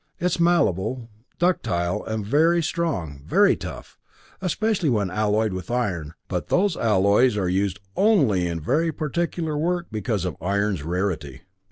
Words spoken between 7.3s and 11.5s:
are used only in very particular work because of iron's rarity."